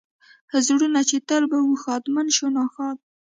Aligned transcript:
زړونه 0.65 0.99
چې 1.09 1.17
تل 1.27 1.43
به 1.51 1.57
و 1.65 1.71
ښادمن 1.83 2.27
شو 2.35 2.47
ناښاد. 2.55 2.97